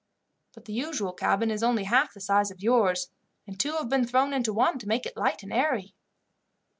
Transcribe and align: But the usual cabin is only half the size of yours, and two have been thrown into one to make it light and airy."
But 0.55 0.65
the 0.65 0.73
usual 0.73 1.13
cabin 1.13 1.51
is 1.51 1.61
only 1.61 1.83
half 1.83 2.15
the 2.15 2.19
size 2.19 2.49
of 2.49 2.59
yours, 2.63 3.11
and 3.45 3.59
two 3.59 3.73
have 3.73 3.87
been 3.89 4.07
thrown 4.07 4.33
into 4.33 4.51
one 4.51 4.79
to 4.79 4.87
make 4.87 5.05
it 5.05 5.15
light 5.15 5.43
and 5.43 5.53
airy." 5.53 5.93